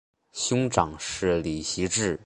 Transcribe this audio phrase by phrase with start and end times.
[0.33, 2.19] 兄长是李袭志。